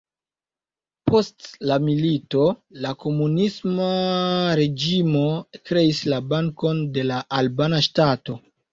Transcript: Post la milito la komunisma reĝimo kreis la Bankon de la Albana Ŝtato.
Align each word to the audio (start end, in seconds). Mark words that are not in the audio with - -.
Post 1.11 1.49
la 1.71 1.77
milito 1.89 2.47
la 2.87 2.95
komunisma 3.05 3.91
reĝimo 4.63 5.25
kreis 5.71 6.05
la 6.13 6.23
Bankon 6.35 6.87
de 6.99 7.09
la 7.15 7.25
Albana 7.43 7.89
Ŝtato. 7.91 8.45